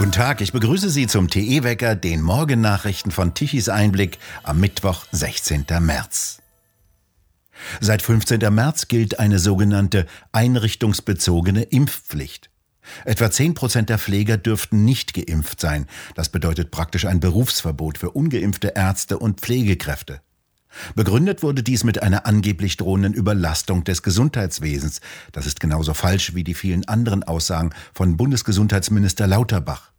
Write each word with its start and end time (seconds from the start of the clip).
Guten 0.00 0.12
Tag, 0.12 0.40
ich 0.40 0.52
begrüße 0.52 0.88
Sie 0.88 1.06
zum 1.06 1.28
TE-Wecker, 1.28 1.94
den 1.94 2.22
Morgennachrichten 2.22 3.12
von 3.12 3.34
Tichys 3.34 3.68
Einblick 3.68 4.18
am 4.42 4.58
Mittwoch, 4.58 5.04
16. 5.12 5.66
März. 5.80 6.40
Seit 7.80 8.02
15. 8.02 8.40
März 8.52 8.88
gilt 8.88 9.18
eine 9.18 9.38
sogenannte 9.38 10.06
einrichtungsbezogene 10.32 11.64
Impfpflicht. 11.64 12.50
Etwa 13.04 13.30
10 13.30 13.54
Prozent 13.54 13.88
der 13.90 13.98
Pfleger 13.98 14.36
dürften 14.36 14.84
nicht 14.84 15.14
geimpft 15.14 15.60
sein. 15.60 15.86
Das 16.14 16.30
bedeutet 16.30 16.70
praktisch 16.70 17.04
ein 17.04 17.20
Berufsverbot 17.20 17.98
für 17.98 18.10
ungeimpfte 18.10 18.68
Ärzte 18.68 19.18
und 19.18 19.40
Pflegekräfte. 19.40 20.22
Begründet 20.94 21.42
wurde 21.42 21.62
dies 21.62 21.84
mit 21.84 22.02
einer 22.02 22.26
angeblich 22.26 22.76
drohenden 22.76 23.14
Überlastung 23.14 23.84
des 23.84 24.02
Gesundheitswesens. 24.02 25.00
Das 25.32 25.46
ist 25.46 25.60
genauso 25.60 25.94
falsch 25.94 26.34
wie 26.34 26.44
die 26.44 26.54
vielen 26.54 26.86
anderen 26.86 27.22
Aussagen 27.22 27.70
von 27.92 28.16
Bundesgesundheitsminister 28.16 29.26
Lauterbach. 29.26 29.92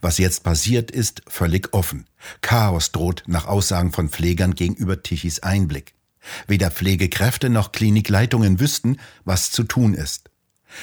Was 0.00 0.18
jetzt 0.18 0.44
passiert, 0.44 0.90
ist 0.90 1.22
völlig 1.26 1.72
offen. 1.72 2.06
Chaos 2.40 2.92
droht 2.92 3.24
nach 3.26 3.46
Aussagen 3.46 3.92
von 3.92 4.08
Pflegern 4.08 4.54
gegenüber 4.54 5.02
Tichys 5.02 5.40
Einblick. 5.40 5.94
Weder 6.46 6.70
Pflegekräfte 6.70 7.50
noch 7.50 7.72
Klinikleitungen 7.72 8.60
wüssten, 8.60 8.98
was 9.24 9.50
zu 9.50 9.64
tun 9.64 9.94
ist. 9.94 10.30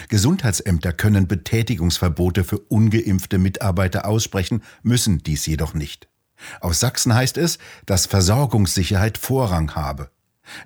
Gesundheitsämter 0.08 0.94
können 0.94 1.28
Betätigungsverbote 1.28 2.44
für 2.44 2.60
ungeimpfte 2.60 3.40
Mitarbeiter 3.40 4.06
aussprechen, 4.06 4.64
müssen 4.84 5.24
dies 5.24 5.46
jedoch 5.46 5.74
nicht. 5.74 6.11
Aus 6.60 6.80
Sachsen 6.80 7.14
heißt 7.14 7.38
es, 7.38 7.60
dass 7.86 8.06
Versorgungssicherheit 8.06 9.18
Vorrang 9.18 9.76
habe. 9.76 10.10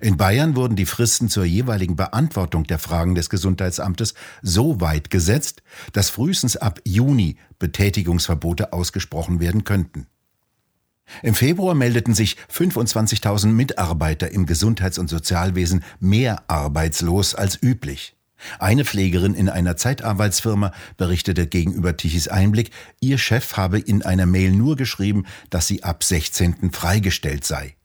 In 0.00 0.16
Bayern 0.16 0.56
wurden 0.56 0.76
die 0.76 0.86
Fristen 0.86 1.28
zur 1.28 1.44
jeweiligen 1.44 1.96
Beantwortung 1.96 2.64
der 2.64 2.78
Fragen 2.78 3.14
des 3.14 3.30
Gesundheitsamtes 3.30 4.14
so 4.42 4.80
weit 4.80 5.10
gesetzt, 5.10 5.62
dass 5.92 6.10
frühestens 6.10 6.56
ab 6.56 6.80
Juni 6.84 7.36
Betätigungsverbote 7.58 8.72
ausgesprochen 8.72 9.40
werden 9.40 9.64
könnten. 9.64 10.06
Im 11.22 11.34
Februar 11.34 11.74
meldeten 11.74 12.14
sich 12.14 12.36
25.000 12.52 13.46
Mitarbeiter 13.46 14.30
im 14.32 14.44
Gesundheits- 14.44 14.98
und 14.98 15.08
Sozialwesen 15.08 15.84
mehr 16.00 16.42
arbeitslos 16.48 17.34
als 17.34 17.62
üblich. 17.62 18.15
Eine 18.58 18.84
Pflegerin 18.84 19.34
in 19.34 19.48
einer 19.48 19.76
Zeitarbeitsfirma 19.76 20.72
berichtete 20.96 21.46
gegenüber 21.46 21.96
Tichys 21.96 22.28
Einblick, 22.28 22.70
ihr 23.00 23.18
Chef 23.18 23.56
habe 23.56 23.78
in 23.78 24.02
einer 24.02 24.26
Mail 24.26 24.52
nur 24.52 24.76
geschrieben, 24.76 25.24
dass 25.50 25.66
sie 25.66 25.82
ab 25.82 26.04
16. 26.04 26.70
freigestellt 26.72 27.44
sei. 27.44 27.76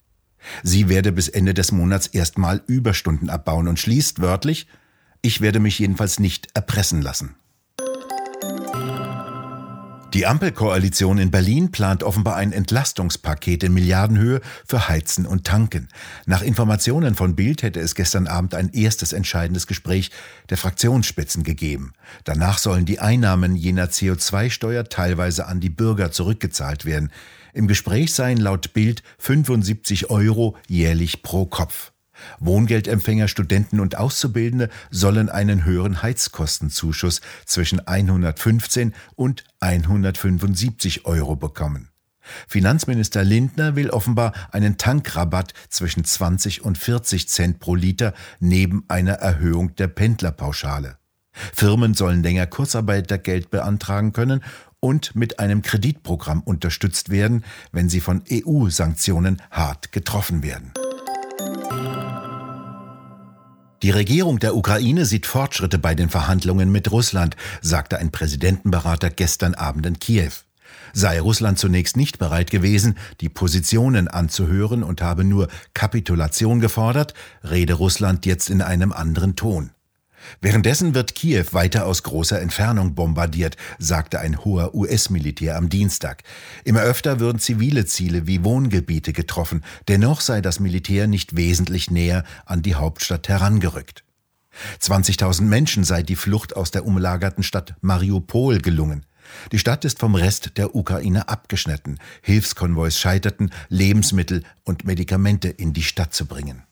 Sie 0.63 0.89
werde 0.89 1.11
bis 1.11 1.27
Ende 1.27 1.53
des 1.53 1.71
Monats 1.71 2.07
erstmal 2.07 2.61
Überstunden 2.67 3.29
abbauen 3.29 3.67
und 3.67 3.79
schließt 3.79 4.21
wörtlich, 4.21 4.67
ich 5.21 5.41
werde 5.41 5.59
mich 5.59 5.77
jedenfalls 5.79 6.19
nicht 6.19 6.47
erpressen 6.55 7.01
lassen. 7.01 7.35
Die 10.13 10.27
Ampelkoalition 10.27 11.19
in 11.19 11.31
Berlin 11.31 11.71
plant 11.71 12.03
offenbar 12.03 12.35
ein 12.35 12.51
Entlastungspaket 12.51 13.63
in 13.63 13.73
Milliardenhöhe 13.73 14.41
für 14.65 14.89
Heizen 14.89 15.25
und 15.25 15.45
Tanken. 15.45 15.87
Nach 16.25 16.41
Informationen 16.41 17.15
von 17.15 17.37
Bild 17.37 17.63
hätte 17.63 17.79
es 17.79 17.95
gestern 17.95 18.27
Abend 18.27 18.53
ein 18.53 18.73
erstes 18.73 19.13
entscheidendes 19.13 19.67
Gespräch 19.67 20.11
der 20.49 20.57
Fraktionsspitzen 20.57 21.45
gegeben. 21.45 21.93
Danach 22.25 22.57
sollen 22.57 22.83
die 22.83 22.99
Einnahmen 22.99 23.55
jener 23.55 23.85
CO2-Steuer 23.85 24.83
teilweise 24.89 25.47
an 25.47 25.61
die 25.61 25.69
Bürger 25.69 26.11
zurückgezahlt 26.11 26.83
werden. 26.83 27.09
Im 27.53 27.69
Gespräch 27.69 28.13
seien 28.13 28.37
laut 28.37 28.73
Bild 28.73 29.03
75 29.17 30.09
Euro 30.09 30.57
jährlich 30.67 31.23
pro 31.23 31.45
Kopf. 31.45 31.90
Wohngeldempfänger, 32.39 33.27
Studenten 33.27 33.79
und 33.79 33.97
Auszubildende 33.97 34.69
sollen 34.89 35.29
einen 35.29 35.65
höheren 35.65 36.01
Heizkostenzuschuss 36.01 37.21
zwischen 37.45 37.85
115 37.85 38.93
und 39.15 39.43
175 39.59 41.05
Euro 41.05 41.35
bekommen. 41.35 41.89
Finanzminister 42.47 43.23
Lindner 43.23 43.75
will 43.75 43.89
offenbar 43.89 44.33
einen 44.51 44.77
Tankrabatt 44.77 45.53
zwischen 45.69 46.05
20 46.05 46.63
und 46.63 46.77
40 46.77 47.27
Cent 47.27 47.59
pro 47.59 47.75
Liter 47.75 48.13
neben 48.39 48.85
einer 48.87 49.13
Erhöhung 49.13 49.75
der 49.75 49.87
Pendlerpauschale. 49.87 50.97
Firmen 51.53 51.93
sollen 51.93 52.23
länger 52.23 52.45
Kurzarbeitergeld 52.45 53.49
beantragen 53.49 54.13
können 54.13 54.43
und 54.79 55.15
mit 55.15 55.39
einem 55.39 55.61
Kreditprogramm 55.61 56.41
unterstützt 56.41 57.09
werden, 57.09 57.45
wenn 57.71 57.89
sie 57.89 58.01
von 58.01 58.23
EU-Sanktionen 58.29 59.41
hart 59.51 59.91
getroffen 59.91 60.43
werden. 60.43 60.73
Die 63.83 63.89
Regierung 63.89 64.37
der 64.37 64.55
Ukraine 64.55 65.05
sieht 65.05 65.25
Fortschritte 65.25 65.79
bei 65.79 65.95
den 65.95 66.09
Verhandlungen 66.09 66.71
mit 66.71 66.91
Russland, 66.91 67.35
sagte 67.61 67.97
ein 67.97 68.11
Präsidentenberater 68.11 69.09
gestern 69.09 69.55
Abend 69.55 69.87
in 69.87 69.97
Kiew. 69.97 70.31
Sei 70.93 71.19
Russland 71.19 71.57
zunächst 71.57 71.97
nicht 71.97 72.19
bereit 72.19 72.51
gewesen, 72.51 72.95
die 73.21 73.29
Positionen 73.29 74.07
anzuhören 74.07 74.83
und 74.83 75.01
habe 75.01 75.23
nur 75.23 75.47
Kapitulation 75.73 76.59
gefordert, 76.59 77.15
rede 77.43 77.73
Russland 77.73 78.27
jetzt 78.27 78.51
in 78.51 78.61
einem 78.61 78.91
anderen 78.91 79.35
Ton. 79.35 79.71
Währenddessen 80.41 80.93
wird 80.93 81.15
Kiew 81.15 81.45
weiter 81.51 81.85
aus 81.85 82.03
großer 82.03 82.41
Entfernung 82.41 82.95
bombardiert, 82.95 83.57
sagte 83.79 84.19
ein 84.19 84.43
hoher 84.43 84.73
US-Militär 84.73 85.57
am 85.57 85.69
Dienstag. 85.69 86.23
Immer 86.63 86.81
öfter 86.81 87.19
würden 87.19 87.39
zivile 87.39 87.85
Ziele 87.85 88.27
wie 88.27 88.43
Wohngebiete 88.43 89.13
getroffen, 89.13 89.63
dennoch 89.87 90.21
sei 90.21 90.41
das 90.41 90.59
Militär 90.59 91.07
nicht 91.07 91.35
wesentlich 91.35 91.91
näher 91.91 92.23
an 92.45 92.61
die 92.61 92.75
Hauptstadt 92.75 93.29
herangerückt. 93.29 94.03
20.000 94.81 95.43
Menschen 95.43 95.83
sei 95.83 96.03
die 96.03 96.15
Flucht 96.15 96.55
aus 96.55 96.71
der 96.71 96.85
umlagerten 96.85 97.43
Stadt 97.43 97.75
Mariupol 97.81 98.59
gelungen. 98.59 99.05
Die 99.51 99.59
Stadt 99.59 99.85
ist 99.85 99.99
vom 99.99 100.15
Rest 100.15 100.57
der 100.57 100.75
Ukraine 100.75 101.29
abgeschnitten. 101.29 101.99
Hilfskonvois 102.21 102.91
scheiterten, 102.91 103.51
Lebensmittel 103.69 104.43
und 104.63 104.83
Medikamente 104.83 105.47
in 105.47 105.73
die 105.73 105.83
Stadt 105.83 106.13
zu 106.13 106.25
bringen. 106.25 106.63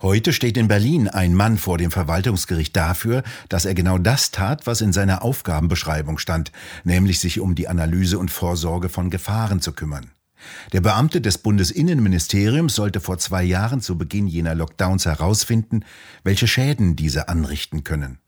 Heute 0.00 0.32
steht 0.32 0.56
in 0.56 0.68
Berlin 0.68 1.08
ein 1.08 1.34
Mann 1.34 1.58
vor 1.58 1.78
dem 1.78 1.90
Verwaltungsgericht 1.90 2.74
dafür, 2.74 3.22
dass 3.48 3.64
er 3.64 3.74
genau 3.74 3.98
das 3.98 4.30
tat, 4.30 4.66
was 4.66 4.80
in 4.80 4.92
seiner 4.92 5.22
Aufgabenbeschreibung 5.22 6.18
stand, 6.18 6.52
nämlich 6.84 7.20
sich 7.20 7.40
um 7.40 7.54
die 7.54 7.68
Analyse 7.68 8.18
und 8.18 8.30
Vorsorge 8.30 8.88
von 8.88 9.10
Gefahren 9.10 9.60
zu 9.60 9.72
kümmern. 9.72 10.10
Der 10.72 10.80
Beamte 10.80 11.20
des 11.20 11.38
Bundesinnenministeriums 11.38 12.74
sollte 12.74 13.00
vor 13.00 13.18
zwei 13.18 13.44
Jahren 13.44 13.80
zu 13.80 13.96
Beginn 13.96 14.26
jener 14.26 14.54
Lockdowns 14.54 15.06
herausfinden, 15.06 15.84
welche 16.24 16.48
Schäden 16.48 16.96
diese 16.96 17.28
anrichten 17.28 17.84
können. 17.84 18.18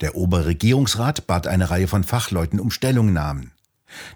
Der 0.00 0.16
Oberregierungsrat 0.16 1.26
bat 1.26 1.46
eine 1.46 1.70
Reihe 1.70 1.88
von 1.88 2.04
Fachleuten 2.04 2.60
um 2.60 2.70
Stellungnahmen. 2.70 3.52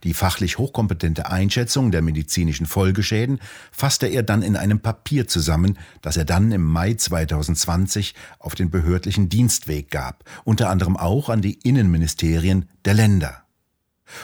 Die 0.04 0.14
fachlich 0.14 0.58
hochkompetente 0.58 1.30
Einschätzung 1.30 1.90
der 1.90 2.02
medizinischen 2.02 2.66
Folgeschäden 2.66 3.40
fasste 3.70 4.06
er 4.06 4.22
dann 4.22 4.42
in 4.42 4.56
einem 4.56 4.80
Papier 4.80 5.28
zusammen, 5.28 5.78
das 6.00 6.16
er 6.16 6.24
dann 6.24 6.52
im 6.52 6.62
Mai 6.62 6.94
2020 6.94 8.14
auf 8.38 8.54
den 8.54 8.70
behördlichen 8.70 9.28
Dienstweg 9.28 9.90
gab, 9.90 10.24
unter 10.44 10.70
anderem 10.70 10.96
auch 10.96 11.28
an 11.28 11.42
die 11.42 11.58
Innenministerien 11.62 12.68
der 12.84 12.94
Länder. 12.94 13.41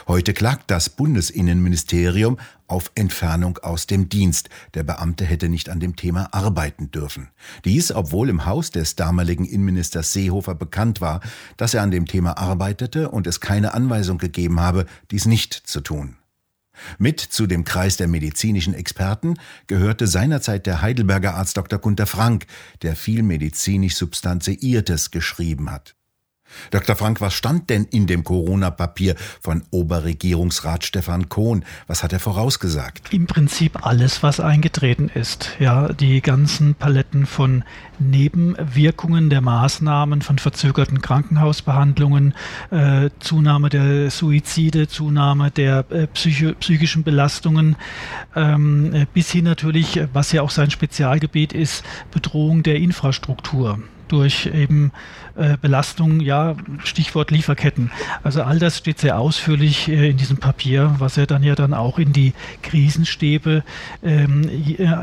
Heute 0.06 0.34
klagt 0.34 0.70
das 0.70 0.90
Bundesinnenministerium 0.90 2.38
auf 2.66 2.90
Entfernung 2.94 3.58
aus 3.58 3.86
dem 3.86 4.08
Dienst. 4.08 4.50
Der 4.74 4.82
Beamte 4.82 5.24
hätte 5.24 5.48
nicht 5.48 5.68
an 5.70 5.80
dem 5.80 5.96
Thema 5.96 6.32
arbeiten 6.32 6.90
dürfen. 6.90 7.30
Dies, 7.64 7.92
obwohl 7.92 8.28
im 8.28 8.44
Haus 8.44 8.70
des 8.70 8.96
damaligen 8.96 9.44
Innenministers 9.44 10.12
Seehofer 10.12 10.54
bekannt 10.54 11.00
war, 11.00 11.20
dass 11.56 11.74
er 11.74 11.82
an 11.82 11.90
dem 11.90 12.06
Thema 12.06 12.36
arbeitete 12.36 13.10
und 13.10 13.26
es 13.26 13.40
keine 13.40 13.74
Anweisung 13.74 14.18
gegeben 14.18 14.60
habe, 14.60 14.86
dies 15.10 15.26
nicht 15.26 15.54
zu 15.54 15.80
tun. 15.80 16.16
Mit 16.98 17.20
zu 17.20 17.46
dem 17.46 17.64
Kreis 17.64 17.96
der 17.96 18.08
medizinischen 18.08 18.74
Experten 18.74 19.34
gehörte 19.66 20.06
seinerzeit 20.06 20.66
der 20.66 20.80
Heidelberger 20.80 21.34
Arzt 21.34 21.56
Dr. 21.56 21.78
Gunther 21.78 22.06
Frank, 22.06 22.46
der 22.82 22.96
viel 22.96 23.22
medizinisch 23.22 23.96
Substanziiertes 23.96 25.10
geschrieben 25.10 25.70
hat. 25.70 25.96
Dr. 26.70 26.96
Frank, 26.96 27.20
was 27.20 27.34
stand 27.34 27.70
denn 27.70 27.84
in 27.84 28.06
dem 28.06 28.24
Corona-Papier 28.24 29.14
von 29.40 29.62
Oberregierungsrat 29.70 30.84
Stefan 30.84 31.28
Kohn? 31.28 31.64
Was 31.86 32.02
hat 32.02 32.12
er 32.12 32.20
vorausgesagt? 32.20 33.12
Im 33.12 33.26
Prinzip 33.26 33.86
alles, 33.86 34.22
was 34.22 34.40
eingetreten 34.40 35.10
ist. 35.12 35.50
Ja, 35.58 35.92
die 35.92 36.20
ganzen 36.20 36.74
Paletten 36.74 37.26
von 37.26 37.64
Nebenwirkungen 37.98 39.30
der 39.30 39.40
Maßnahmen, 39.40 40.22
von 40.22 40.38
verzögerten 40.38 41.00
Krankenhausbehandlungen, 41.00 42.34
äh, 42.70 43.10
Zunahme 43.18 43.68
der 43.68 44.10
Suizide, 44.10 44.88
Zunahme 44.88 45.50
der 45.50 45.84
äh, 45.90 46.06
psychischen 46.06 47.02
Belastungen, 47.02 47.76
ähm, 48.36 49.06
bis 49.14 49.30
hin 49.30 49.44
natürlich, 49.44 50.00
was 50.12 50.32
ja 50.32 50.42
auch 50.42 50.50
sein 50.50 50.70
Spezialgebiet 50.70 51.52
ist, 51.52 51.84
Bedrohung 52.10 52.62
der 52.62 52.76
Infrastruktur 52.76 53.78
durch 54.08 54.46
eben 54.46 54.92
äh, 55.36 55.56
Belastung, 55.60 56.20
ja, 56.20 56.56
Stichwort 56.82 57.30
Lieferketten. 57.30 57.90
Also 58.22 58.42
all 58.42 58.58
das 58.58 58.78
steht 58.78 58.98
sehr 58.98 59.18
ausführlich 59.18 59.88
äh, 59.88 60.10
in 60.10 60.16
diesem 60.16 60.38
Papier, 60.38 60.96
was 60.98 61.16
er 61.16 61.26
dann 61.26 61.42
ja 61.42 61.54
dann 61.54 61.74
auch 61.74 61.98
in 61.98 62.12
die 62.12 62.32
Krisenstäbe 62.62 63.62
ähm, 64.02 64.50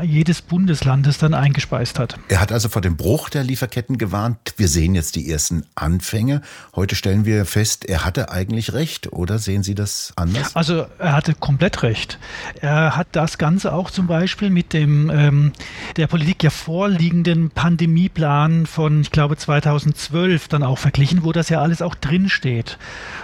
jedes 0.02 0.42
Bundeslandes 0.42 1.18
dann 1.18 1.34
eingespeist 1.34 1.98
hat. 1.98 2.18
Er 2.28 2.40
hat 2.40 2.52
also 2.52 2.68
vor 2.68 2.82
dem 2.82 2.96
Bruch 2.96 3.30
der 3.30 3.44
Lieferketten 3.44 3.98
gewarnt. 3.98 4.54
Wir 4.56 4.68
sehen 4.68 4.94
jetzt 4.94 5.16
die 5.16 5.30
ersten 5.30 5.64
Anfänge. 5.74 6.42
Heute 6.74 6.96
stellen 6.96 7.24
wir 7.24 7.46
fest, 7.46 7.86
er 7.86 8.04
hatte 8.04 8.30
eigentlich 8.30 8.72
recht, 8.72 9.12
oder 9.12 9.38
sehen 9.38 9.62
Sie 9.62 9.74
das 9.74 10.12
anders? 10.16 10.54
Also 10.54 10.86
er 10.98 11.14
hatte 11.14 11.34
komplett 11.34 11.82
recht. 11.82 12.18
Er 12.60 12.96
hat 12.96 13.08
das 13.12 13.38
Ganze 13.38 13.72
auch 13.72 13.90
zum 13.90 14.06
Beispiel 14.06 14.50
mit 14.50 14.72
dem 14.72 15.10
ähm, 15.10 15.52
der 15.96 16.06
Politik 16.06 16.42
ja 16.42 16.50
vorliegenden 16.50 17.50
Pandemieplan 17.50 18.66
von, 18.66 18.95
ich 19.00 19.10
glaube, 19.10 19.36
2012 19.36 20.48
dann 20.48 20.62
auch 20.62 20.78
verglichen, 20.78 21.24
wo 21.24 21.32
das 21.32 21.48
ja 21.48 21.60
alles 21.60 21.82
auch 21.82 21.94
drinsteht. 21.94 22.78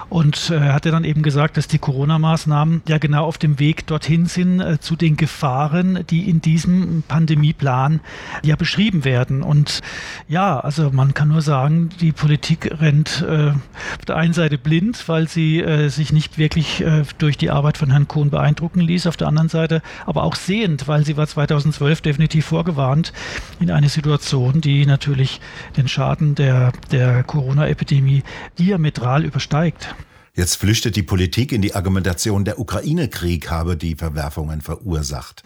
Und 0.08 0.50
äh, 0.50 0.56
er 0.56 0.74
hatte 0.74 0.90
dann 0.90 1.04
eben 1.04 1.22
gesagt, 1.22 1.56
dass 1.56 1.69
die 1.69 1.78
Corona-Maßnahmen 1.78 2.82
ja 2.86 2.98
genau 2.98 3.24
auf 3.24 3.38
dem 3.38 3.58
Weg 3.58 3.86
dorthin 3.86 4.26
sind 4.26 4.60
äh, 4.60 4.78
zu 4.78 4.96
den 4.96 5.16
Gefahren, 5.16 6.04
die 6.10 6.28
in 6.28 6.40
diesem 6.40 7.02
Pandemieplan 7.08 8.00
ja 8.42 8.56
beschrieben 8.56 9.04
werden. 9.04 9.42
Und 9.42 9.80
ja, 10.28 10.60
also 10.60 10.90
man 10.90 11.14
kann 11.14 11.28
nur 11.28 11.42
sagen, 11.42 11.88
die 12.00 12.12
Politik 12.12 12.70
rennt 12.80 13.25
äh, 13.26 13.48
auf 13.48 14.04
der 14.06 14.16
einen 14.16 14.34
Seite 14.34 14.58
blind, 14.58 15.08
weil 15.08 15.28
sie 15.28 15.60
äh, 15.60 15.88
sich 15.88 16.12
nicht 16.12 16.38
wirklich 16.38 16.82
äh, 16.82 17.04
durch 17.18 17.36
die 17.36 17.50
Arbeit 17.50 17.78
von 17.78 17.90
Herrn 17.90 18.08
Kohn 18.08 18.30
beeindrucken 18.30 18.80
ließ, 18.80 19.06
auf 19.06 19.16
der 19.16 19.28
anderen 19.28 19.48
Seite 19.48 19.82
aber 20.06 20.25
auch 20.25 20.36
sehend, 20.36 20.88
weil 20.88 21.04
sie 21.04 21.16
war 21.16 21.26
2012 21.26 22.00
definitiv 22.00 22.46
vorgewarnt 22.46 23.12
in 23.60 23.70
eine 23.70 23.88
Situation, 23.88 24.60
die 24.60 24.86
natürlich 24.86 25.40
den 25.76 25.88
Schaden 25.88 26.35
der, 26.35 26.73
der 26.91 27.23
Corona-Epidemie 27.23 28.23
diametral 28.59 29.25
übersteigt. 29.25 29.94
Jetzt 30.35 30.56
flüchtet 30.56 30.97
die 30.97 31.03
Politik 31.03 31.53
in 31.53 31.61
die 31.61 31.75
Argumentation, 31.75 32.44
der 32.47 32.59
Ukraine-Krieg 32.59 33.50
habe 33.50 33.76
die 33.76 33.97
Verwerfungen 33.97 34.62
verursacht. 34.62 35.43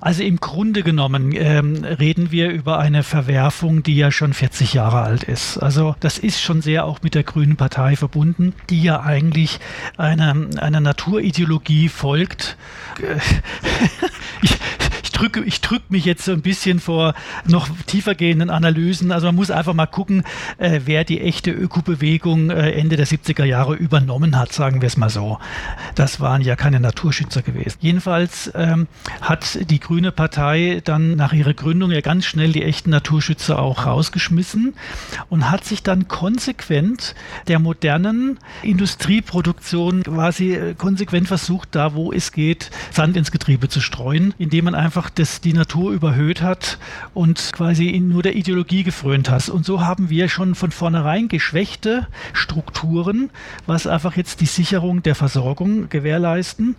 Also 0.00 0.22
im 0.22 0.38
Grunde 0.38 0.82
genommen 0.82 1.32
ähm, 1.34 1.84
reden 1.84 2.30
wir 2.30 2.50
über 2.50 2.78
eine 2.78 3.02
Verwerfung, 3.02 3.82
die 3.82 3.96
ja 3.96 4.10
schon 4.10 4.32
40 4.32 4.74
Jahre 4.74 5.02
alt 5.02 5.22
ist. 5.24 5.58
Also 5.58 5.94
das 6.00 6.18
ist 6.18 6.40
schon 6.40 6.62
sehr 6.62 6.84
auch 6.84 7.02
mit 7.02 7.14
der 7.14 7.22
Grünen 7.22 7.56
Partei 7.56 7.96
verbunden, 7.96 8.54
die 8.70 8.82
ja 8.82 9.00
eigentlich 9.00 9.60
einer, 9.96 10.34
einer 10.58 10.80
Naturideologie 10.80 11.88
folgt. 11.88 12.56
ich, 15.22 15.30
drücke, 15.30 15.46
ich 15.46 15.60
drücke 15.60 15.84
mich 15.90 16.04
jetzt 16.04 16.24
so 16.24 16.32
ein 16.32 16.42
bisschen 16.42 16.80
vor 16.80 17.14
noch 17.46 17.68
tiefergehenden 17.86 18.50
Analysen. 18.50 19.12
Also 19.12 19.26
man 19.26 19.36
muss 19.36 19.52
einfach 19.52 19.74
mal 19.74 19.86
gucken, 19.86 20.24
äh, 20.58 20.80
wer 20.84 21.04
die 21.04 21.20
echte 21.20 21.52
Ökobewegung 21.52 22.50
äh, 22.50 22.72
Ende 22.72 22.96
der 22.96 23.06
70er 23.06 23.44
Jahre 23.44 23.76
übernommen 23.76 24.36
hat, 24.36 24.52
sagen 24.52 24.80
wir 24.80 24.88
es 24.88 24.96
mal 24.96 25.10
so. 25.10 25.38
Das 25.94 26.18
waren 26.20 26.42
ja 26.42 26.56
keine 26.56 26.80
Naturschützer 26.80 27.42
gewesen. 27.42 27.78
Jedenfalls 27.80 28.50
ähm, 28.56 28.88
hat 29.20 29.58
die 29.70 29.78
Grüne 29.78 30.10
Partei 30.10 30.80
dann 30.84 31.14
nach 31.14 31.32
ihrer 31.32 31.54
Gründung 31.54 31.92
ja 31.92 32.00
ganz 32.00 32.24
schnell 32.24 32.52
die 32.52 32.64
echten 32.64 32.90
Naturschützer 32.90 33.60
auch 33.60 33.86
rausgeschmissen 33.86 34.74
und 35.28 35.50
hat 35.50 35.64
sich 35.64 35.84
dann 35.84 36.08
konsequent 36.08 37.14
der 37.46 37.60
modernen 37.60 38.40
Industrieproduktion 38.62 40.02
quasi 40.02 40.54
äh, 40.54 40.74
konsequent 40.74 41.28
versucht, 41.28 41.68
da 41.72 41.94
wo 41.94 42.12
es 42.12 42.32
geht, 42.32 42.70
Sand 42.90 43.16
ins 43.16 43.30
Getriebe 43.30 43.68
zu 43.68 43.80
streuen, 43.80 44.34
indem 44.38 44.64
man 44.64 44.74
einfach 44.74 45.11
das 45.14 45.40
die 45.40 45.52
Natur 45.52 45.92
überhöht 45.92 46.42
hat 46.42 46.78
und 47.14 47.50
quasi 47.52 47.98
nur 48.00 48.22
der 48.22 48.34
Ideologie 48.34 48.82
gefrönt 48.82 49.30
hat. 49.30 49.48
Und 49.48 49.64
so 49.64 49.80
haben 49.80 50.10
wir 50.10 50.28
schon 50.28 50.54
von 50.54 50.70
vornherein 50.70 51.28
geschwächte 51.28 52.06
Strukturen, 52.32 53.30
was 53.66 53.86
einfach 53.86 54.16
jetzt 54.16 54.40
die 54.40 54.46
Sicherung 54.46 55.02
der 55.02 55.14
Versorgung 55.14 55.88
gewährleisten. 55.88 56.76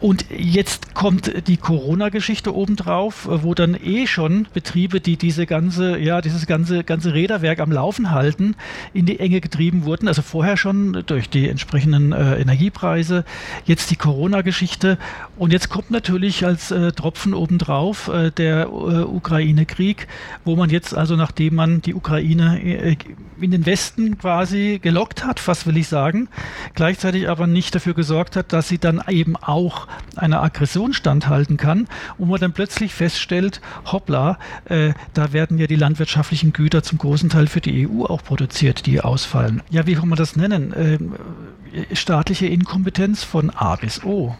Und 0.00 0.26
jetzt 0.30 0.94
kommt 0.94 1.48
die 1.48 1.56
Corona-Geschichte 1.56 2.54
obendrauf, 2.54 3.26
wo 3.28 3.54
dann 3.54 3.74
eh 3.74 4.06
schon 4.06 4.46
Betriebe, 4.54 5.00
die 5.00 5.16
diese 5.16 5.44
ganze, 5.44 5.98
ja, 5.98 6.20
dieses 6.20 6.46
ganze, 6.46 6.84
ganze 6.84 7.14
Räderwerk 7.14 7.58
am 7.58 7.72
Laufen 7.72 8.12
halten, 8.12 8.54
in 8.94 9.06
die 9.06 9.18
Enge 9.18 9.40
getrieben 9.40 9.84
wurden. 9.84 10.06
Also 10.06 10.22
vorher 10.22 10.56
schon 10.56 11.02
durch 11.06 11.28
die 11.28 11.48
entsprechenden 11.48 12.12
äh, 12.12 12.40
Energiepreise, 12.40 13.24
jetzt 13.64 13.90
die 13.90 13.96
Corona-Geschichte. 13.96 14.98
Und 15.36 15.52
jetzt 15.52 15.68
kommt 15.68 15.90
natürlich 15.90 16.46
als 16.46 16.70
äh, 16.70 16.92
Tropfen 16.92 17.34
obendrauf 17.34 18.06
äh, 18.06 18.30
der 18.30 18.66
äh, 18.66 19.02
Ukraine-Krieg, 19.02 20.06
wo 20.44 20.54
man 20.54 20.70
jetzt 20.70 20.94
also, 20.94 21.16
nachdem 21.16 21.56
man 21.56 21.82
die 21.82 21.94
Ukraine 21.94 22.62
äh, 22.62 22.96
in 23.40 23.50
den 23.50 23.66
Westen 23.66 24.16
quasi 24.18 24.78
gelockt 24.80 25.24
hat, 25.24 25.46
was 25.48 25.66
will 25.66 25.76
ich 25.76 25.88
sagen, 25.88 26.28
gleichzeitig 26.74 27.28
aber 27.28 27.48
nicht 27.48 27.74
dafür 27.74 27.94
gesorgt 27.94 28.36
hat, 28.36 28.52
dass 28.52 28.68
sie 28.68 28.78
dann 28.78 29.02
eben 29.08 29.36
auch 29.36 29.87
einer 30.16 30.42
Aggression 30.42 30.92
standhalten 30.92 31.56
kann 31.56 31.88
und 32.18 32.28
man 32.28 32.40
dann 32.40 32.52
plötzlich 32.52 32.94
feststellt, 32.94 33.60
hoppla, 33.86 34.38
äh, 34.66 34.92
da 35.14 35.32
werden 35.32 35.58
ja 35.58 35.66
die 35.66 35.76
landwirtschaftlichen 35.76 36.52
Güter 36.52 36.82
zum 36.82 36.98
großen 36.98 37.28
Teil 37.28 37.46
für 37.46 37.60
die 37.60 37.88
EU 37.88 38.04
auch 38.04 38.22
produziert, 38.22 38.86
die 38.86 39.00
ausfallen. 39.00 39.62
Ja, 39.70 39.86
wie 39.86 39.94
kann 39.94 40.08
man 40.08 40.18
das 40.18 40.36
nennen? 40.36 40.72
Äh, 40.72 41.94
staatliche 41.94 42.46
Inkompetenz 42.46 43.24
von 43.24 43.50
A 43.50 43.76
bis 43.76 44.04
O. 44.04 44.34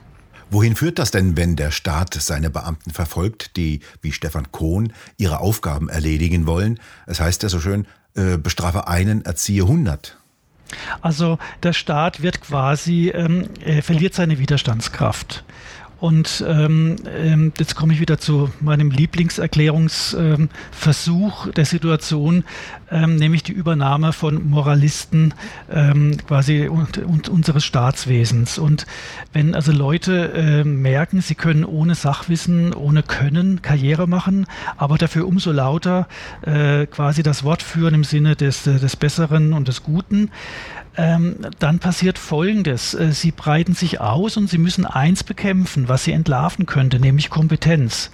Wohin 0.51 0.77
führt 0.77 0.99
das 0.99 1.11
denn, 1.11 1.37
wenn 1.37 1.57
der 1.57 1.71
Staat 1.71 2.15
seine 2.15 2.49
Beamten 2.49 2.91
verfolgt, 2.91 3.57
die, 3.57 3.81
wie 4.01 4.13
Stefan 4.13 4.51
Kohn, 4.51 4.95
ihre 5.19 5.41
Aufgaben 5.41 5.91
erledigen 5.91 6.47
wollen? 6.47 6.81
Es 7.07 7.21
heißt 7.21 7.43
ja 7.43 7.51
so 7.51 7.61
schön, 7.61 7.87
äh, 8.15 8.39
bestrafe 8.39 8.89
einen, 8.89 9.25
erziehe 9.25 9.67
hundert. 9.67 10.19
Also 11.01 11.39
der 11.63 11.73
Staat 11.73 12.23
wird 12.23 12.41
quasi, 12.41 13.09
ähm, 13.09 13.49
er 13.65 13.83
verliert 13.83 14.15
seine 14.15 14.39
Widerstandskraft. 14.39 15.45
Und 16.01 16.45
ähm, 16.47 16.95
ähm, 17.13 17.53
jetzt 17.59 17.75
komme 17.75 17.93
ich 17.93 17.99
wieder 18.01 18.19
zu 18.19 18.51
meinem 18.61 18.93
Lieblingserklärungsversuch 18.93 21.47
ähm, 21.47 21.53
der 21.57 21.65
Situation, 21.65 22.45
ähm, 22.91 23.17
nämlich 23.17 23.43
die 23.43 23.53
Übernahme 23.53 24.13
von 24.13 24.49
Moralisten 24.49 25.35
ähm, 25.71 26.17
quasi 26.27 26.69
und, 26.69 26.99
und 26.99 27.29
unseres 27.29 27.65
Staatswesens. 27.65 28.59
Und 28.59 28.87
wenn 29.33 29.57
also 29.57 29.73
Leute 29.73 30.33
äh, 30.35 30.63
merken, 30.63 31.21
sie 31.21 31.35
können 31.35 31.65
ohne 31.65 31.97
Sachwissen, 31.97 32.75
ohne 32.75 33.03
Können 33.03 33.61
Karriere 33.61 34.07
machen, 34.07 34.47
aber 34.77 34.99
dafür 34.99 35.27
umso 35.27 35.51
lauter 35.51 36.07
äh, 36.43 36.87
quasi 36.87 37.25
das 37.25 37.43
Wort 37.43 37.63
führen 37.63 37.95
im 37.95 38.05
Sinne 38.05 38.37
des, 38.37 38.63
des 38.63 38.95
Besseren 38.95 39.53
und 39.53 39.67
des 39.67 39.83
Guten, 39.83 40.31
ähm, 40.99 41.37
dann 41.61 41.79
passiert 41.79 42.19
Folgendes. 42.19 42.93
Äh, 42.93 43.13
sie 43.13 43.31
breiten 43.31 43.75
sich 43.75 44.01
aus 44.01 44.37
und 44.37 44.51
sie 44.51 44.59
müssen 44.59 44.85
eins 44.85 45.23
bekämpfen, 45.23 45.89
was 45.89 46.05
sie 46.05 46.13
entlarven 46.13 46.67
könnte, 46.67 46.99
nämlich 46.99 47.31
Kompetenz. 47.31 48.11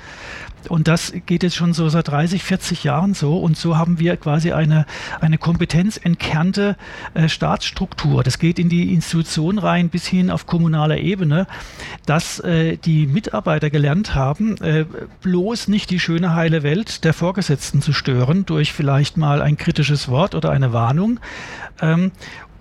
Und 0.69 0.89
das 0.89 1.13
geht 1.27 1.43
jetzt 1.43 1.57
schon 1.57 1.73
so 1.73 1.89
seit 1.89 2.09
30, 2.09 2.43
40 2.43 2.85
Jahren 2.85 3.15
so. 3.15 3.39
Und 3.39 3.57
so 3.57 3.77
haben 3.77 3.99
wir 3.99 4.17
quasi 4.17 4.53
eine, 4.53 4.87
eine 5.21 5.39
kompetenzentkernte 5.39 6.77
äh, 7.15 7.29
Staatsstruktur. 7.29 8.23
Das 8.23 8.39
geht 8.39 8.59
in 8.59 8.69
die 8.69 8.93
Institution 8.93 9.59
rein 9.59 9.89
bis 9.89 10.07
hin 10.07 10.31
auf 10.31 10.47
kommunaler 10.47 10.99
Ebene, 10.99 11.47
dass 12.07 12.41
äh, 12.41 12.77
die 12.77 13.07
Mitarbeiter 13.07 13.71
gelernt 13.71 14.15
haben, 14.15 14.57
äh, 14.59 14.85
bloß 15.23 15.69
nicht 15.69 15.91
die 15.91 16.01
schöne 16.01 16.35
heile 16.35 16.63
Welt 16.63 17.05
der 17.05 17.15
Vorgesetzten 17.15 17.81
zu 17.81 17.93
stören 17.93 18.47
durch 18.47 18.73
vielleicht 18.73 19.17
mal 19.17 19.43
ein 19.43 19.57
kritisches 19.57 20.09
Wort 20.09 20.35
oder 20.35 20.51
eine 20.51 20.73
Warnung. 20.73 21.21
Ähm, 21.81 22.13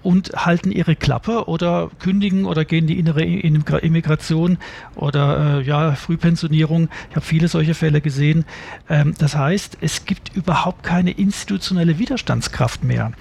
und 0.04 0.32
halten 0.34 0.72
ihre 0.72 0.96
Klappe 0.96 1.48
oder 1.48 1.90
kündigen 2.00 2.46
oder 2.46 2.66
gehen 2.66 2.88
die 2.88 3.00
innere 3.00 3.24
Immigration 3.24 4.58
oder 4.96 5.60
äh, 5.60 5.64
ja, 5.64 5.94
Frühpensionierung. 5.94 6.90
Ich 7.10 7.16
habe 7.16 7.26
viele 7.26 7.48
solche 7.48 7.74
Fälle 7.74 8.02
gesehen. 8.02 8.46
Ähm, 8.90 9.16
das 9.18 9.36
heißt, 9.36 9.78
es 9.82 10.06
gibt 10.06 10.36
überhaupt 10.36 10.84
keine 10.84 11.12
institutionelle 11.12 12.00
Widerstandskraft 12.00 12.84
mehr. 12.84 13.14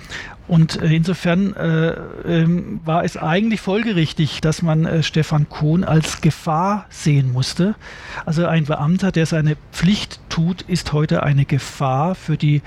Und 0.48 0.82
äh, 0.82 0.94
insofern 0.94 1.54
äh, 1.54 1.94
ähm, 2.26 2.80
war 2.84 3.04
es 3.04 3.16
eigentlich 3.16 3.60
folgerichtig, 3.60 4.40
dass 4.40 4.60
man 4.60 4.84
äh, 4.84 5.02
Stefan 5.02 5.48
Kohn 5.48 5.84
als 5.84 6.20
Gefahr 6.20 6.86
sehen 6.90 7.32
musste. 7.32 7.74
Also 8.26 8.46
ein 8.46 8.64
Beamter, 8.64 9.12
der 9.12 9.26
seine 9.26 9.56
Pflicht 9.72 10.20
tut, 10.28 10.62
ist 10.62 10.92
heute 10.92 11.22
eine 11.22 11.44
Gefahr 11.44 12.14
für 12.14 12.36
die 12.36 12.62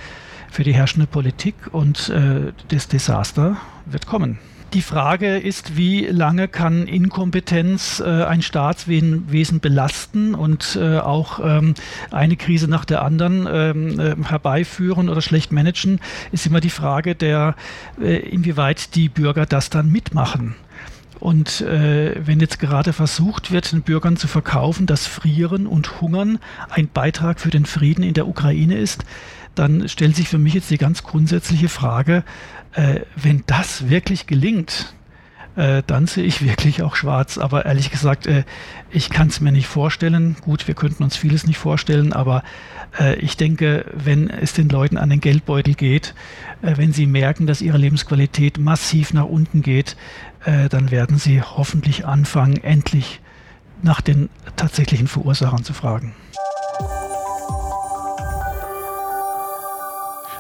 für 0.50 0.64
die 0.64 0.74
herrschende 0.74 1.06
Politik 1.06 1.56
und 1.74 2.08
äh, 2.10 2.54
das 2.70 2.88
Desaster 2.88 3.58
wird 3.86 4.06
kommen. 4.06 4.40
Die 4.74 4.82
Frage 4.82 5.38
ist, 5.38 5.78
wie 5.78 6.06
lange 6.06 6.50
kann 6.50 6.86
Inkompetenz 6.86 8.02
äh, 8.06 8.24
ein 8.26 8.42
Staatswesen 8.42 9.60
belasten 9.62 10.36
und 10.36 10.78
äh, 10.80 10.98
auch 10.98 11.40
ähm, 11.42 11.76
eine 12.12 12.36
Krise 12.36 12.68
nach 12.68 12.84
der 12.84 13.02
anderen 13.02 13.48
ähm, 13.50 14.00
äh, 14.00 14.16
herbeiführen 14.22 15.08
oder 15.08 15.22
schlecht 15.22 15.54
managen, 15.54 16.02
ist 16.34 16.46
immer 16.46 16.60
die 16.60 16.70
Frage 16.70 17.16
der, 17.16 17.56
äh, 18.02 18.18
inwieweit 18.18 18.96
die 18.96 19.08
Bürger 19.08 19.46
das 19.46 19.70
dann 19.70 19.90
mitmachen. 19.90 20.56
Und 21.22 21.62
äh, 21.62 22.16
wenn 22.26 22.42
jetzt 22.42 22.60
gerade 22.60 22.92
versucht 22.92 23.52
wird, 23.52 23.72
den 23.72 23.82
Bürgern 23.82 24.18
zu 24.18 24.28
verkaufen, 24.28 24.86
dass 24.86 25.08
Frieren 25.08 25.68
und 25.68 26.02
Hungern 26.02 26.40
ein 26.70 26.90
Beitrag 26.90 27.40
für 27.40 27.50
den 27.50 27.66
Frieden 27.66 28.04
in 28.04 28.14
der 28.14 28.28
Ukraine 28.28 28.78
ist, 28.78 29.06
dann 29.56 29.88
stellt 29.88 30.16
sich 30.16 30.28
für 30.28 30.38
mich 30.38 30.54
jetzt 30.54 30.70
die 30.70 30.78
ganz 30.78 31.04
grundsätzliche 31.04 31.70
Frage, 31.70 32.24
äh, 32.76 33.02
wenn 33.16 33.44
das 33.48 33.90
wirklich 33.90 34.28
gelingt, 34.28 34.94
äh, 35.56 35.84
dann 35.88 36.08
sehe 36.08 36.26
ich 36.26 36.44
wirklich 36.44 36.84
auch 36.84 36.96
schwarz. 36.96 37.38
Aber 37.38 37.66
ehrlich 37.66 37.90
gesagt, 37.90 38.28
äh, 38.28 38.44
ich 38.92 39.10
kann 39.10 39.28
es 39.28 39.42
mir 39.42 39.52
nicht 39.52 39.68
vorstellen. 39.68 40.36
Gut, 40.42 40.68
wir 40.68 40.76
könnten 40.76 41.04
uns 41.04 41.16
vieles 41.16 41.48
nicht 41.48 41.58
vorstellen, 41.58 42.14
aber 42.14 42.44
äh, 43.00 43.16
ich 43.16 43.38
denke, 43.38 43.86
wenn 43.94 44.30
es 44.30 44.54
den 44.54 44.70
Leuten 44.70 44.98
an 44.98 45.10
den 45.10 45.22
Geldbeutel 45.22 45.74
geht, 45.74 46.14
äh, 46.62 46.78
wenn 46.78 46.94
sie 46.94 47.06
merken, 47.08 47.48
dass 47.48 47.62
ihre 47.62 47.78
Lebensqualität 47.78 48.58
massiv 48.58 49.14
nach 49.14 49.26
unten 49.26 49.62
geht, 49.62 49.96
äh, 50.44 50.70
dann 50.70 50.92
werden 50.92 51.18
sie 51.18 51.42
hoffentlich 51.42 52.06
anfangen, 52.06 52.62
endlich 52.64 53.22
nach 53.82 54.02
den 54.02 54.30
tatsächlichen 54.56 55.08
Verursachern 55.08 55.64
zu 55.64 55.74
fragen. 55.74 56.14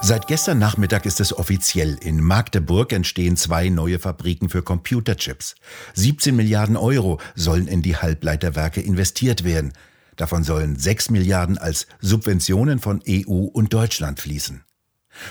Seit 0.07 0.27
gestern 0.27 0.59
Nachmittag 0.59 1.07
ist 1.07 1.19
es 1.19 1.35
offiziell. 1.35 1.97
In 1.99 2.21
Magdeburg 2.21 2.93
entstehen 2.93 3.37
zwei 3.37 3.69
neue 3.69 3.97
Fabriken 3.97 4.49
für 4.49 4.61
Computerchips. 4.61 5.55
17 5.95 6.35
Milliarden 6.35 6.77
Euro 6.77 7.19
sollen 7.33 7.67
in 7.67 7.81
die 7.81 7.97
Halbleiterwerke 7.97 8.81
investiert 8.81 9.43
werden. 9.43 9.73
Davon 10.15 10.43
sollen 10.43 10.77
6 10.77 11.09
Milliarden 11.09 11.57
als 11.57 11.87
Subventionen 12.01 12.77
von 12.77 13.01
EU 13.09 13.45
und 13.45 13.73
Deutschland 13.73 14.19
fließen. 14.19 14.63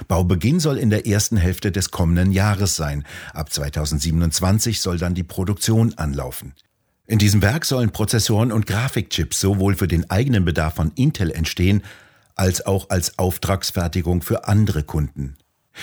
Baubeginn 0.09 0.59
soll 0.59 0.78
in 0.78 0.90
der 0.90 1.07
ersten 1.07 1.37
Hälfte 1.37 1.71
des 1.71 1.93
kommenden 1.93 2.33
Jahres 2.33 2.75
sein. 2.75 3.04
Ab 3.33 3.52
2027 3.52 4.81
soll 4.81 4.99
dann 4.99 5.14
die 5.14 5.23
Produktion 5.23 5.95
anlaufen. 5.99 6.52
In 7.07 7.21
diesem 7.21 7.43
Werk 7.43 7.64
sollen 7.64 7.93
Prozessoren 7.93 8.50
und 8.50 8.66
Grafikchips 8.66 9.38
sowohl 9.38 9.76
für 9.76 9.87
den 9.87 10.11
eigenen 10.11 10.45
Bedarf 10.45 10.75
von 10.75 10.90
Intel 10.97 11.31
entstehen, 11.31 11.85
als 12.35 12.67
auch 12.67 12.91
als 12.91 13.19
Auftragsfertigung 13.19 14.23
für 14.23 14.47
andere 14.49 14.83
Kunden. 14.83 15.37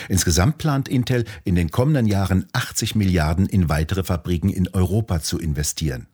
Insgesamt 0.08 0.58
plant 0.58 0.88
Intel 0.88 1.26
in 1.44 1.56
den 1.56 1.72
kommenden 1.72 2.06
Jahren 2.08 2.48
80 2.54 2.96
Milliarden 2.96 3.46
in 3.46 3.70
weitere 3.70 4.04
Fabriken 4.04 4.50
in 4.50 4.68
Europa 4.70 5.22
zu 5.22 5.38
investieren. 5.40 6.08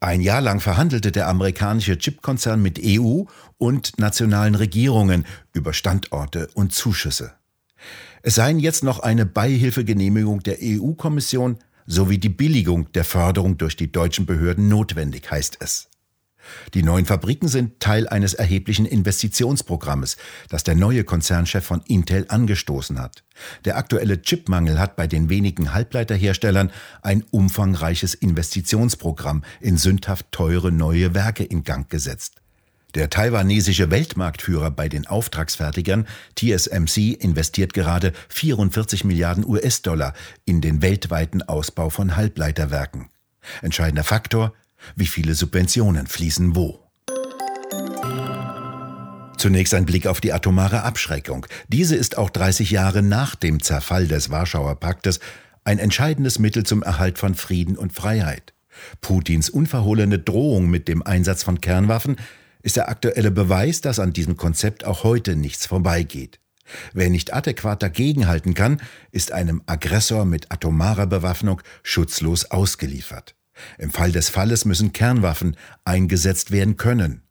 Ein 0.00 0.22
Jahr 0.22 0.40
lang 0.40 0.60
verhandelte 0.60 1.12
der 1.12 1.28
amerikanische 1.28 1.98
Chipkonzern 1.98 2.62
mit 2.62 2.80
EU 2.82 3.24
und 3.58 3.98
nationalen 3.98 4.54
Regierungen 4.54 5.26
über 5.52 5.74
Standorte 5.74 6.48
und 6.54 6.72
Zuschüsse. 6.72 7.34
Es 8.22 8.34
seien 8.34 8.58
jetzt 8.58 8.82
noch 8.82 9.00
eine 9.00 9.26
Beihilfegenehmigung 9.26 10.42
der 10.42 10.56
EU-Kommission 10.62 11.58
sowie 11.86 12.18
die 12.18 12.28
Billigung 12.30 12.90
der 12.92 13.04
Förderung 13.04 13.58
durch 13.58 13.76
die 13.76 13.92
deutschen 13.92 14.24
Behörden 14.24 14.68
notwendig, 14.68 15.30
heißt 15.30 15.58
es. 15.60 15.89
Die 16.74 16.82
neuen 16.82 17.06
Fabriken 17.06 17.48
sind 17.48 17.80
Teil 17.80 18.08
eines 18.08 18.34
erheblichen 18.34 18.86
Investitionsprogrammes, 18.86 20.16
das 20.48 20.64
der 20.64 20.74
neue 20.74 21.04
Konzernchef 21.04 21.64
von 21.64 21.82
Intel 21.86 22.26
angestoßen 22.28 23.00
hat. 23.00 23.22
Der 23.64 23.76
aktuelle 23.76 24.22
Chipmangel 24.22 24.78
hat 24.78 24.96
bei 24.96 25.06
den 25.06 25.28
wenigen 25.28 25.72
Halbleiterherstellern 25.74 26.70
ein 27.02 27.24
umfangreiches 27.30 28.14
Investitionsprogramm 28.14 29.44
in 29.60 29.76
sündhaft 29.76 30.26
teure 30.32 30.72
neue 30.72 31.14
Werke 31.14 31.44
in 31.44 31.64
Gang 31.64 31.88
gesetzt. 31.88 32.40
Der 32.94 33.08
taiwanesische 33.08 33.90
Weltmarktführer 33.90 34.72
bei 34.72 34.88
den 34.88 35.06
Auftragsfertigern 35.06 36.08
TSMC 36.34 37.12
investiert 37.20 37.72
gerade 37.72 38.12
44 38.28 39.04
Milliarden 39.04 39.46
US-Dollar 39.46 40.12
in 40.44 40.60
den 40.60 40.82
weltweiten 40.82 41.42
Ausbau 41.42 41.88
von 41.88 42.16
Halbleiterwerken. 42.16 43.08
Entscheidender 43.62 44.04
Faktor, 44.04 44.54
wie 44.96 45.06
viele 45.06 45.34
Subventionen 45.34 46.06
fließen 46.06 46.54
wo. 46.54 46.80
Zunächst 49.36 49.72
ein 49.72 49.86
Blick 49.86 50.06
auf 50.06 50.20
die 50.20 50.34
atomare 50.34 50.82
Abschreckung. 50.82 51.46
Diese 51.68 51.96
ist 51.96 52.18
auch 52.18 52.28
30 52.28 52.70
Jahre 52.70 53.02
nach 53.02 53.34
dem 53.34 53.62
Zerfall 53.62 54.06
des 54.06 54.28
Warschauer 54.30 54.78
Paktes 54.78 55.18
ein 55.64 55.78
entscheidendes 55.78 56.38
Mittel 56.38 56.64
zum 56.64 56.82
Erhalt 56.82 57.18
von 57.18 57.34
Frieden 57.34 57.78
und 57.78 57.92
Freiheit. 57.92 58.52
Putins 59.00 59.48
unverhohlene 59.48 60.18
Drohung 60.18 60.68
mit 60.68 60.88
dem 60.88 61.02
Einsatz 61.02 61.42
von 61.42 61.60
Kernwaffen 61.60 62.16
ist 62.62 62.76
der 62.76 62.88
aktuelle 62.88 63.30
Beweis, 63.30 63.80
dass 63.80 63.98
an 63.98 64.12
diesem 64.12 64.36
Konzept 64.36 64.84
auch 64.84 65.04
heute 65.04 65.36
nichts 65.36 65.66
vorbeigeht. 65.66 66.38
Wer 66.92 67.10
nicht 67.10 67.32
adäquat 67.32 67.82
dagegenhalten 67.82 68.54
kann, 68.54 68.80
ist 69.10 69.32
einem 69.32 69.62
Aggressor 69.66 70.24
mit 70.24 70.52
atomarer 70.52 71.06
Bewaffnung 71.06 71.62
schutzlos 71.82 72.50
ausgeliefert. 72.50 73.34
Im 73.78 73.90
Fall 73.90 74.12
des 74.12 74.28
Falles 74.28 74.64
müssen 74.64 74.92
Kernwaffen 74.92 75.56
eingesetzt 75.84 76.50
werden 76.50 76.76
können, 76.76 77.22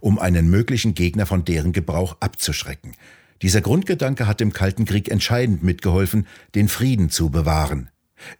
um 0.00 0.18
einen 0.18 0.48
möglichen 0.48 0.94
Gegner 0.94 1.26
von 1.26 1.44
deren 1.44 1.72
Gebrauch 1.72 2.16
abzuschrecken. 2.20 2.92
Dieser 3.42 3.60
Grundgedanke 3.60 4.26
hat 4.26 4.40
im 4.40 4.52
Kalten 4.52 4.86
Krieg 4.86 5.10
entscheidend 5.10 5.62
mitgeholfen, 5.62 6.26
den 6.54 6.68
Frieden 6.68 7.10
zu 7.10 7.30
bewahren. 7.30 7.90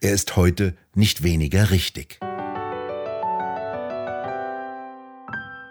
Er 0.00 0.12
ist 0.12 0.36
heute 0.36 0.74
nicht 0.94 1.22
weniger 1.22 1.70
richtig. 1.70 2.18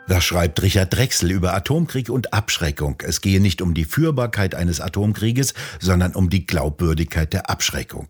Da 0.07 0.21
schreibt 0.21 0.61
Richard 0.61 0.93
Drechsel 0.93 1.31
über 1.31 1.55
Atomkrieg 1.55 2.09
und 2.09 2.31
Abschreckung. 2.31 2.97
Es 3.03 3.21
gehe 3.21 3.41
nicht 3.41 3.63
um 3.63 3.73
die 3.73 3.85
Führbarkeit 3.85 4.53
eines 4.53 4.79
Atomkrieges, 4.79 5.55
sondern 5.79 6.13
um 6.13 6.29
die 6.29 6.45
Glaubwürdigkeit 6.45 7.33
der 7.33 7.49
Abschreckung. 7.49 8.09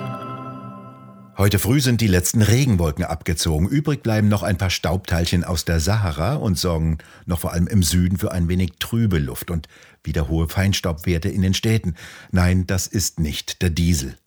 Heute 1.41 1.57
früh 1.57 1.81
sind 1.81 2.01
die 2.01 2.07
letzten 2.07 2.43
Regenwolken 2.43 3.03
abgezogen. 3.03 3.67
Übrig 3.67 4.03
bleiben 4.03 4.27
noch 4.27 4.43
ein 4.43 4.59
paar 4.59 4.69
Staubteilchen 4.69 5.43
aus 5.43 5.65
der 5.65 5.79
Sahara 5.79 6.35
und 6.35 6.59
sorgen 6.59 6.99
noch 7.25 7.39
vor 7.39 7.51
allem 7.51 7.65
im 7.65 7.81
Süden 7.81 8.19
für 8.19 8.31
ein 8.31 8.47
wenig 8.47 8.73
trübe 8.77 9.17
Luft 9.17 9.49
und 9.49 9.67
wieder 10.03 10.29
hohe 10.29 10.47
Feinstaubwerte 10.47 11.29
in 11.29 11.41
den 11.41 11.55
Städten. 11.55 11.95
Nein, 12.29 12.67
das 12.67 12.85
ist 12.85 13.19
nicht 13.19 13.63
der 13.63 13.71
Diesel. 13.71 14.19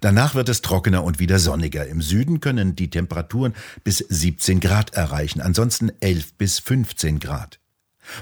Danach 0.00 0.36
wird 0.36 0.48
es 0.48 0.62
trockener 0.62 1.02
und 1.02 1.18
wieder 1.18 1.40
sonniger. 1.40 1.88
Im 1.88 2.00
Süden 2.02 2.38
können 2.38 2.76
die 2.76 2.88
Temperaturen 2.88 3.54
bis 3.82 3.98
17 3.98 4.60
Grad 4.60 4.94
erreichen, 4.94 5.40
ansonsten 5.40 5.90
11 5.98 6.34
bis 6.34 6.60
15 6.60 7.18
Grad. 7.18 7.58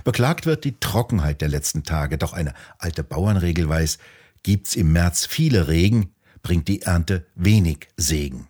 Beklagt 0.05 0.47
wird 0.47 0.65
die 0.65 0.81
Trockenheit 0.81 1.43
der 1.43 1.49
letzten 1.49 1.83
Tage, 1.83 2.17
doch 2.17 2.33
eine 2.33 2.55
alte 2.79 3.05
Bauernregel 3.05 3.69
weiß, 3.69 3.99
gibt's 4.43 4.75
im 4.75 4.91
März 4.91 5.27
viele 5.27 5.69
Regen, 5.69 6.15
bringt 6.49 6.67
die 6.69 6.81
Ernte 6.81 7.27
wenig 7.35 7.89
Segen. 7.99 8.49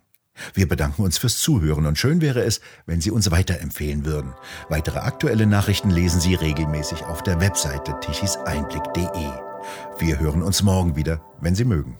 Wir 0.53 0.69
bedanken 0.69 1.03
uns 1.03 1.17
fürs 1.17 1.39
Zuhören 1.39 1.85
und 1.85 1.97
schön 1.97 2.21
wäre 2.21 2.43
es, 2.43 2.61
wenn 2.85 3.01
Sie 3.01 3.11
uns 3.11 3.29
weiterempfehlen 3.29 4.05
würden. 4.05 4.33
Weitere 4.69 4.99
aktuelle 4.99 5.45
Nachrichten 5.45 5.89
lesen 5.89 6.21
Sie 6.21 6.33
regelmäßig 6.33 7.03
auf 7.03 7.23
der 7.23 7.41
Webseite 7.41 7.99
tichiseinblick.de. 7.99 9.29
Wir 9.97 10.17
hören 10.17 10.43
uns 10.43 10.63
morgen 10.63 10.95
wieder, 10.95 11.21
wenn 11.41 11.55
Sie 11.55 11.65
mögen. 11.65 11.99